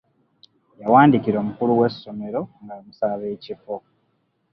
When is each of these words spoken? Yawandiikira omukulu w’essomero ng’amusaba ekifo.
Yawandiikira 0.81 1.37
omukulu 1.39 1.71
w’essomero 1.79 2.41
ng’amusaba 2.65 3.23
ekifo. 3.35 3.75